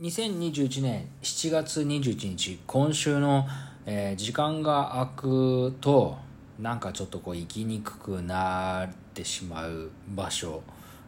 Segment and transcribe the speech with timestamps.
[0.00, 3.46] 2021年7月21日今週の、
[3.84, 6.16] えー時間が空くと
[6.58, 10.62] なんかちょっとこう行きにくくなってしまう場所、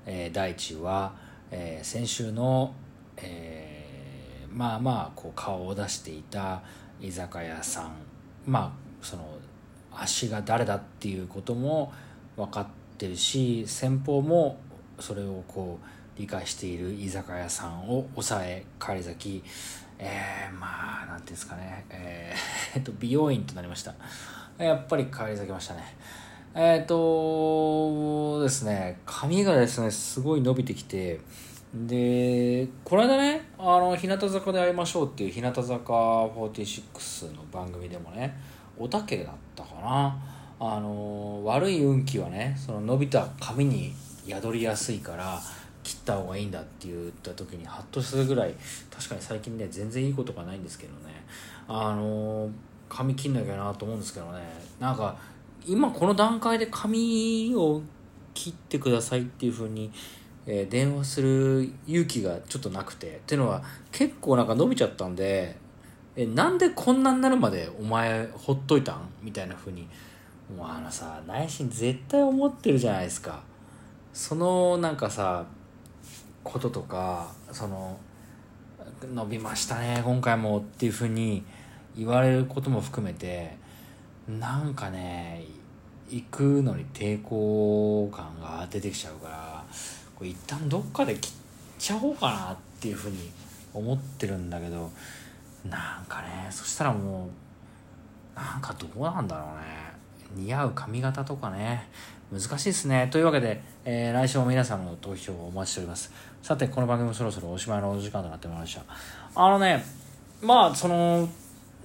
[0.04, 1.14] えー第一は、
[1.50, 2.74] えー先週の、
[3.16, 6.60] えーまあまあこう顔を出していた
[7.00, 7.92] 居酒屋さん
[8.46, 9.26] まあその
[9.90, 11.94] 足が誰だっていうことも
[12.36, 12.66] 分かっ
[12.98, 14.58] てるし先方も
[15.00, 19.44] それをこう理解している居酒屋さんを抑え返り咲き
[19.98, 23.94] えー、まあなんていうんですかねえーえっと美容院となりました。
[24.58, 25.82] やっぱり返り咲きましたね。
[26.54, 31.20] えっ、とですね髪がですねすごい伸びてきて
[31.74, 38.36] でこの間ねあの日向坂で会いましょうっていう日向坂46の番組でもね
[38.78, 40.16] おたけだったかな。
[40.64, 43.92] あの悪い運気はねその伸びた髪に
[44.28, 45.40] 宿りやすいから
[46.02, 48.54] った方がいいんだって言った時にハッとするぐらい
[48.94, 51.24] 確かに最近ね全然いいことがないんですけどね。
[51.68, 52.50] あの
[52.88, 54.40] 髪切んなきゃなと思うんですけどね。
[54.78, 55.16] なんか
[55.64, 57.80] 今この段階で髪を
[58.34, 59.90] 切ってくださいっていう風に、
[60.46, 63.16] えー電話する勇気がちょっとなくて。
[63.16, 65.56] っていうのは結構なんか伸びちゃったんで
[66.16, 69.88] えなんでこんなになるまでお前ほっといたんみたいな風に。
[70.56, 73.42] もうあのさ内心絶対思ってるじゃないですか。
[74.12, 75.46] そのなんかさ
[76.44, 77.98] こととかその
[79.02, 81.44] 伸びましたね今回もっていう風に
[81.96, 83.56] 言われることも含めて
[84.28, 85.44] なんかね
[86.10, 89.64] 行くのに抵抗感が出てきちゃうから
[90.14, 91.32] これ一旦どっかで切っ
[91.78, 93.30] ちゃおうかなっていう風に
[93.74, 94.90] 思ってるんだけど
[95.68, 97.28] なんかねそしたらも
[98.36, 99.81] うなんかどうなんだろうね。
[100.34, 101.88] 似合う髪型とかね。
[102.32, 103.08] 難しいですね。
[103.12, 106.10] というわけで、えー来週も皆さんの投票をお待ちしております。
[106.42, 108.82] さてこの番組もそろそろおしまいのお時間となってまいりました。
[109.34, 109.84] あのね
[110.40, 111.28] まあその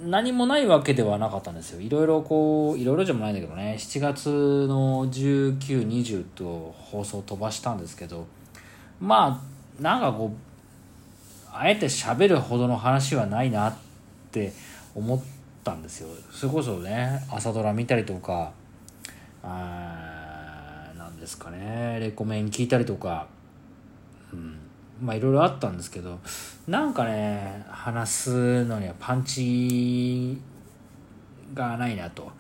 [0.02, 1.82] 何もないわけではなかったんですよ。
[1.82, 3.76] いろいろこういろいろじゃないんだけどね。
[3.78, 4.30] 7月
[4.68, 8.26] の1920と放送飛ばしたんですけど。
[9.02, 9.42] ま
[9.80, 13.76] あなんかこうあえて喋るほどの話はないなっ
[14.32, 14.54] て
[14.96, 15.37] 思って
[15.68, 16.08] たんですよ。
[16.32, 18.54] それこそね朝ドラ見たりとか
[19.44, 23.28] あなんですかねレコメン聞いたりとか
[24.32, 24.58] うん
[25.02, 26.20] まあいろいろあったんですけど
[26.68, 30.42] なんかね話すのにはパンチ
[31.54, 32.32] がないなと。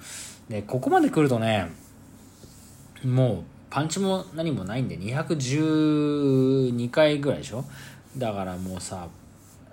[0.47, 1.67] でここまで来るとね
[3.03, 7.65] もうパンチも何もないんで212回ぐらいでしょ？
[8.17, 9.09] だからもうさ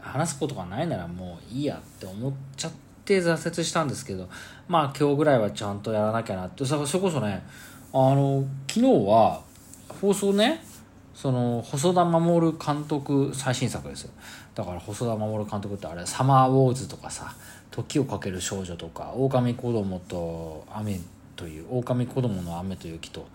[0.00, 2.72] 話すことがないならもういいやって思っちゃっ
[3.04, 4.28] て挫折したんですけど
[4.69, 7.44] まあ今日ぐらいはちゃんとやらなきゃなってそれこそね
[7.92, 9.42] あの昨日は
[9.88, 10.65] 放送ね
[11.14, 14.10] その細田守監督最新作ですよ。
[14.54, 17.34] だから細田守監督ってあれ「サマーウォーズ」とかさ
[17.70, 21.00] 「時をかける少女」とか「狼子供と雨」
[21.37, 23.28] という「狼子供の雨と雪と」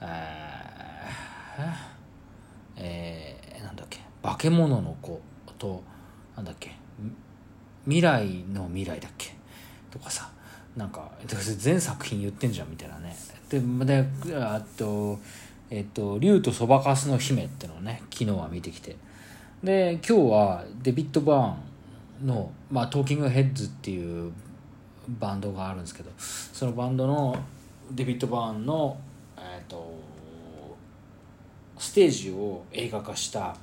[0.00, 1.62] えー
[2.76, 5.20] えーなんだっけ「化け物の子」
[5.58, 5.82] と
[6.36, 6.76] なんだっけ
[7.88, 9.34] 「未来の未来」だっけ？
[9.90, 10.30] とかさ
[10.76, 13.16] なんか全作品言ってんじゃんみたいなね。
[13.48, 14.04] でで
[14.36, 15.18] あと
[15.70, 18.96] えっと「竜とそばかすの姫」ってのをね昨日は見てきて。
[19.64, 24.32] で今日はデビッド・バーンの、まあ、トーキングヘッズっていう
[25.18, 27.36] バンドがあるんですけどそのバンドの
[27.90, 28.96] デビッド・バーンの、
[29.36, 29.98] えっと
[31.76, 33.56] ステージを映画化した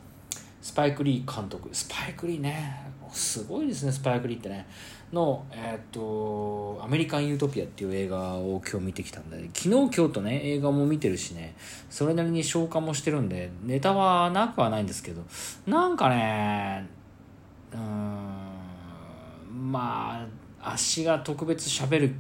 [0.76, 1.70] パイク・リー監督。
[1.72, 2.86] スパイク・リーね。
[3.12, 4.68] すごいですねスパイク・リーってね。
[5.14, 9.50] の、えっとアメリカン・ユートピアっていう映画を今日見てきたんで。
[9.54, 11.56] 昨日今日とね映画も見てるしね。
[11.90, 13.50] それなりに消化もしてるんで。
[13.64, 15.24] ネタはなくはないんですけど。
[15.66, 16.88] なんかね
[17.74, 18.56] うーん
[19.72, 20.28] ま
[20.62, 22.16] あ足が特別喋る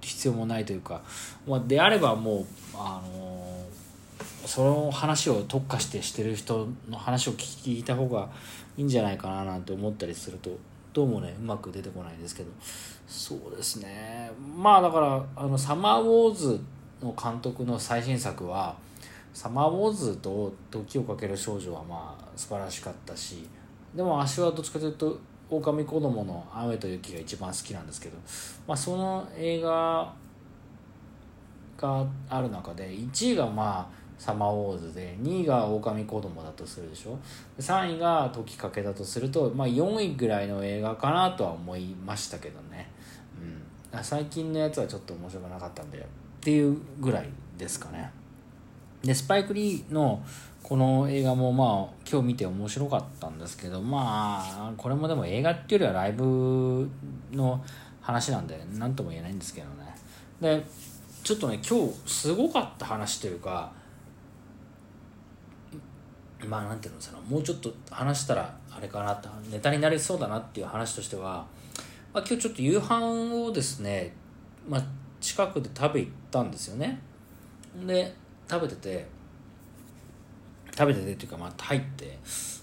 [0.00, 1.02] 必要もないというか、
[1.46, 3.45] まあ、であればもうあの
[4.46, 8.30] その話を特化してしてる人の話を聞いた方が
[8.76, 10.50] いいんじゃないかななんて思ったりすると
[10.92, 12.50] どうもねうまく出てこないんですけど。
[13.06, 14.30] そうですね。
[14.56, 16.60] まあだからあのサマーウォーズ
[17.02, 18.76] の監督の最新作は
[19.32, 23.46] サマーウォーズと時をかける少女はまあ素晴らしかったし
[23.94, 25.18] でも足はどっちかというと
[25.50, 28.16] 狼子供の雨と雪が一番好きなんですけど、
[28.66, 30.12] まあ、その映画
[31.76, 37.18] がある中で1位がまあサマーウォーズで2位が狼子供だとするでしょ
[37.58, 42.90] ？3位が時かけだとすると、まあ、4位ぐらいの映画かなとは思いましたけどね、
[43.92, 46.02] うん、最近のやつはちょっと面白くなかったんでっ
[46.40, 47.28] ていうぐらい
[47.58, 48.10] ですかね。
[49.02, 50.24] でスパイク・リーの
[50.62, 56.88] この映画もまあ今日見て面白かったんですけどまあこれもでも映画っていうよりはライブ
[57.32, 57.62] の
[58.00, 59.94] 話なんで何とも言えないんですけどね。
[60.40, 60.64] で
[61.22, 63.72] ちょっとね今日すごかった話というか
[66.46, 71.46] まあなんていうのかなもうちょっと話したらあれかなってネタになりそうだなっていう話としては、
[72.12, 74.14] まあ、今日ちょっと夕飯をですね、
[74.68, 74.82] まあ、
[75.20, 77.00] 近くで食べ行ったんですよね。
[77.86, 78.14] で
[78.48, 79.06] 食べてて
[80.76, 82.18] 食べててっていうかまあ入って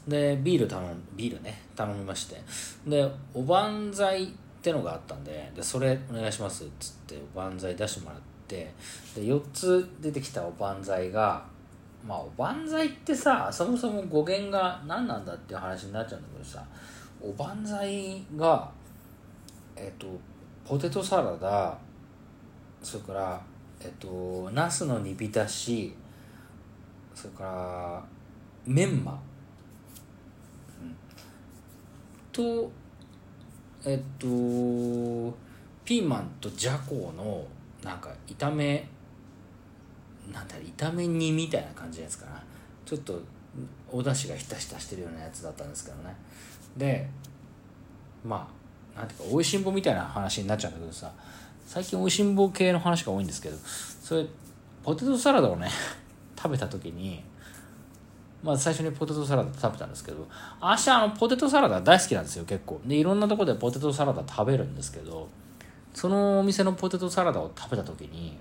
[0.07, 2.41] でビール頼んビールね頼みまして。
[2.87, 4.27] でおばんざいっ
[4.61, 8.71] てのがあったんででそれお願いしますっつっておばんざい出してもらって
[9.13, 11.43] で4つ出てきたおばんざいが
[12.05, 16.63] まあおばんざいってさそもそも語源が何なんだっていう話になっちゃうんだけどさ
[17.21, 18.69] おばんざいが
[19.75, 20.07] えっと
[20.65, 21.77] ポテトサラダ
[22.81, 23.41] それから
[23.79, 25.95] えっとナスの煮浸し
[27.15, 28.03] それから
[28.65, 29.19] メンマ、
[30.81, 30.95] うん、
[32.31, 32.71] と
[33.85, 34.27] えっと
[35.85, 37.45] ピーマンとじゃこの
[37.83, 38.87] なんか炒め
[40.31, 42.43] なんだろ炒め煮みたいな感じのやつかな。
[42.85, 43.21] ちょっと
[43.91, 46.15] お出汁がひたひたしてるようなやつだったんですけどね。
[46.77, 47.07] で
[48.25, 48.47] ま
[48.95, 51.11] あなんていうかおいしんぼみたいな話になっちゃうんだけどさ
[51.65, 54.25] 最近おいしんぼ系の話が多いんですけどそれ
[54.83, 55.69] ポテトサラダをね
[56.37, 57.23] 食べた時に
[58.41, 60.27] まあ最初にポテトサラダ食べたんですけど
[60.59, 62.81] 私あのポテトサラダ大好きなんですよ結構。
[62.85, 65.29] でいろんなとこでポテトサラダ食べるんですけど
[65.93, 68.37] そのお店のポテトサラダを食べた時に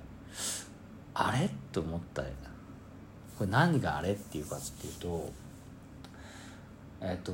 [1.14, 1.50] あれ？
[1.72, 2.22] と思った
[3.38, 5.30] これ何があれっていうかっていうと
[7.00, 7.32] えっと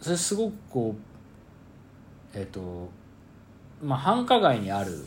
[0.00, 0.96] それすごくこ
[2.34, 2.90] うえっと
[3.82, 5.04] まあ繁華街にある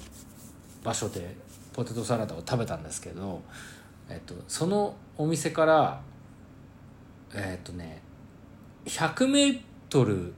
[0.83, 1.35] 場所で
[1.73, 3.41] ポテトサラダを食べたんですけど、
[4.09, 6.01] えっと、そのお店から
[7.33, 8.01] えっとね
[8.85, 10.33] 100メートル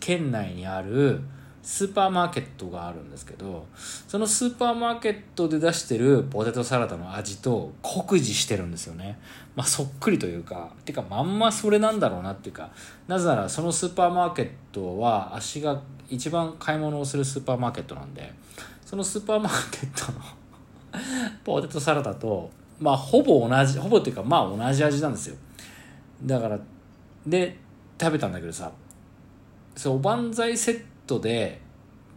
[0.00, 1.20] 圏内にある
[1.68, 3.66] スーパーマーケットがあるんですけど
[4.08, 9.18] そのスーパーマーケットで出してるポテトサラダの味と酷似してるんですよね。
[9.54, 12.70] まあそっくりというかてかまんまそれなんだろうなっていうか
[13.06, 15.78] なぜならそのスーパーマーケットは足が
[16.08, 18.32] 一番買い物をするスーパーマーケットなんで
[18.86, 20.20] そのスーパーマーケットの
[21.44, 22.50] ポテトサラダと
[22.80, 25.36] まあほぼ同じほぼっていうかまあ同じ味なんですよ。
[26.24, 26.58] だから
[27.26, 27.58] で
[28.00, 28.72] 食べたんだけどさ
[29.76, 31.60] そうおばんざいセットで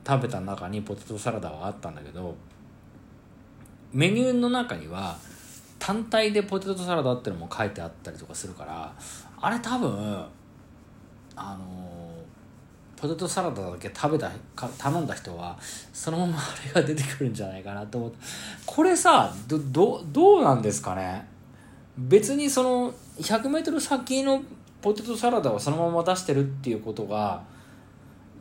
[0.05, 2.35] 食べた中にポテトサラダはあったんだけど
[3.93, 5.17] メニューの中には
[5.77, 8.93] 単体でポテトサラダってのも書いてあったりとかするから
[9.39, 10.25] あれ多分
[11.35, 12.13] あの
[12.95, 15.57] ポテトサラダだけ食べたか頼んだ人は
[15.94, 16.41] そのままあ
[16.75, 18.17] れが出てくるんじゃないかなと思って
[18.65, 21.27] これさどどどうなんですかね？
[21.97, 24.41] 別にその 100m 先の
[24.81, 27.44] ポテトサラダをそのまま出してるっていうことが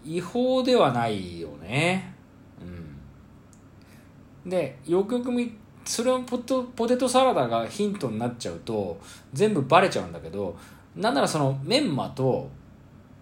[0.05, 2.15] 違法ではないよね。
[4.45, 4.51] うん。
[4.51, 5.53] でよくよく見
[5.85, 9.01] それをポテポテトサラダがヒントになっちゃうと
[9.33, 10.57] 全部バレちゃうんだけど
[10.97, 12.49] なんならそのメンマと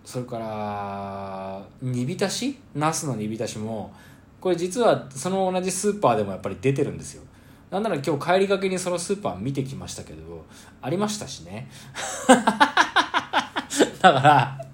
[0.04, 2.58] それから煮浸し？
[2.74, 3.92] ナスの煮浸しも
[4.40, 7.22] これ実はその同じスーパーでもやっぱり出てるんですよ。
[7.70, 10.46] なんなら今日帰りがけにそのスーパー見てきましたけど
[10.80, 11.68] ありましたしね。
[14.00, 14.67] だから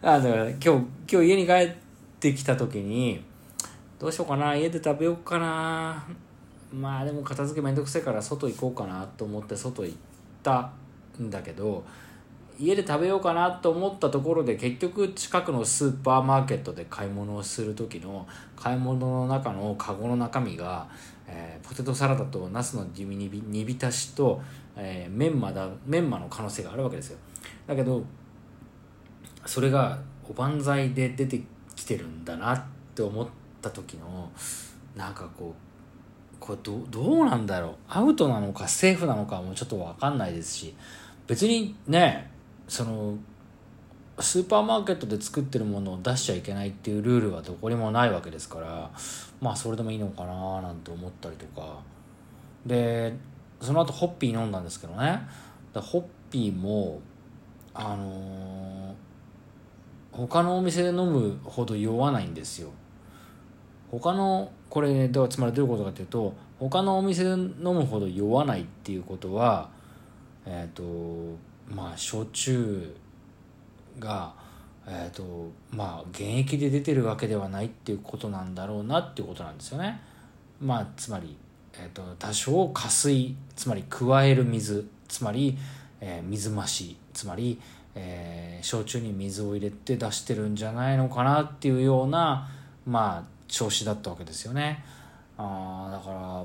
[0.00, 0.68] あだから今日
[1.10, 1.74] 今日家に帰っ
[2.20, 3.20] てきた時に
[3.98, 6.06] どうしようかな家で食べようかな。
[6.72, 9.96] まあでも片付けめんどくせえから外行こうかなと思って外行っ
[10.42, 10.70] た
[11.20, 11.82] んだけど
[12.60, 20.88] 家で食べようかなと思ったところで結局近くのスーパーマーケットで買い物をする時の買い物の中のカゴの中身が、
[21.26, 24.42] えー、ポテトサラダとナスの煮煮浸しと、
[24.76, 27.18] えー、メンマだメンマの可能性があるわけですよ。
[27.66, 28.04] だけど
[29.46, 31.42] それがおばんざいで出て
[31.74, 32.62] きてるんだなっ
[32.94, 33.26] て思っ
[33.62, 34.30] た時の
[34.96, 37.74] なんかこうこれどどうなんだろう。
[37.88, 40.74] アウトなのかセーフなのかもちょっと分かんないですし
[41.26, 42.30] 別にね
[42.68, 43.16] その
[44.20, 48.90] スーパーマーケットで作ってるものを出しちゃいけないっていうルールはどこにもないわけですから
[49.40, 51.78] まあそれでもいいのかななんて思ったりとか。
[52.66, 53.14] で
[53.60, 55.20] その後ホッピー飲んだんですけどね。
[55.74, 57.00] ホッピーも
[57.72, 59.07] あのー
[60.26, 62.70] 他のお店で飲むほど酔わないんですよ。
[63.90, 69.70] 他のこれではつまりどういうことかというと他のお店で飲むほど酔わないっていうことは
[70.44, 71.38] えっ、ー、と
[71.74, 72.94] まあ焼酎
[73.98, 74.34] が
[74.86, 80.00] えっ、ー、とまあ現役で出てるわけではないっていうことなんだろうなっていうことなんですよね。
[80.60, 81.36] まあつまり
[81.80, 85.56] えーと、多少加水つまり加える水つまり、
[86.00, 87.60] えー、水増しつまり、
[87.94, 92.48] えー、焼酎に水を入れて出してるんじゃないのかなっていうような
[92.86, 94.84] まあ調子だったわけですよね。
[95.36, 96.44] あだから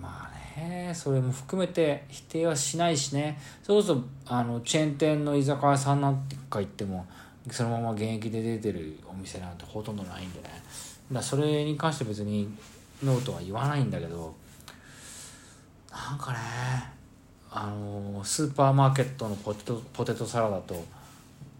[0.00, 7.06] まあねそれも含めて否定はしないしねそれこそあのチェーン店の居酒屋さんなんてか行っても
[7.50, 10.62] そのまま現役で出てるお店なんてほとんどないんでね
[11.10, 12.48] だそれに関して別に
[13.04, 14.34] ノーとは言わないんだけど
[15.90, 16.38] なんかね
[17.54, 20.82] あのスーパーマーケットのポテトポテトサラダと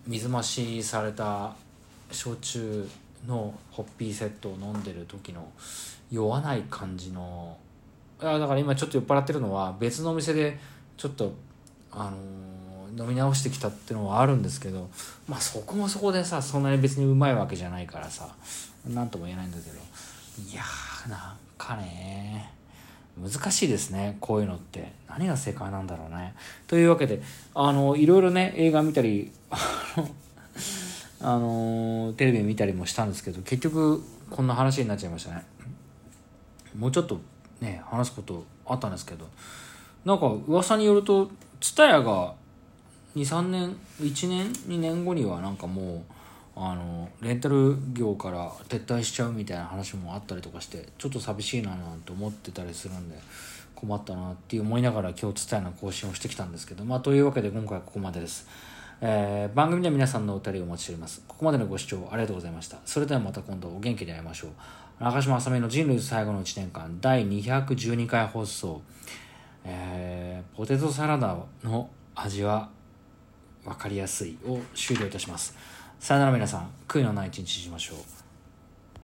[0.06, 1.54] 水増しされた
[2.10, 2.88] 焼酎
[3.26, 5.46] のホッピーセットを飲んでる時の
[6.10, 7.58] 酔わない感じの
[8.20, 10.58] あだから今ちょっと酔っ払ってるのは別のお店で
[10.96, 11.34] ちょっと
[11.90, 12.10] あ
[12.96, 14.88] の飲み直してきたっていうのはあるんですけど
[15.28, 18.28] まあそこもそこでさそんなに別にうまいわけじゃないからさ
[18.88, 22.50] 何とも言えないんだけどいやーなんかね
[23.20, 24.16] 難しいですね。
[24.20, 24.92] こういうのって。
[25.18, 26.34] 何が正解なんだろうね。
[26.66, 27.20] というわけで
[27.54, 29.30] あのいろいろね映画見たり
[31.20, 35.44] あのテレビ見たりもしたんですけど結局こんな話になっちゃいましたね。
[36.78, 37.20] もうちょっと
[37.60, 39.26] ね話すことあったんですけど
[40.04, 42.34] なんか噂によると TSUTAYA が
[43.14, 46.02] 23年1年2年後にはなんかもう
[46.54, 53.18] あのレンタル業から撤退しちゃうみたいな話もあったりとかしてちょっと寂しいななんて思ってたりするんで
[53.74, 58.46] 困ったなって思いながら今日伝えの更新をしてきたんですけどまあというわけで今回はここまでです、
[59.00, 61.24] えー、番組では皆さんのお便りをお待ちしております。
[61.26, 62.78] ここまでのご視聴ありがとうございました。
[62.84, 65.04] それではまた今度お元気で会いましょう。
[65.04, 68.80] 中島あさみの人類最後の1年間第212回放送、
[69.64, 72.68] えー、ポテトサラダの味は
[73.64, 75.56] 分かりやすいを終了いたします。
[76.02, 78.21] さよなら皆さん悔いのない一日にしましょう。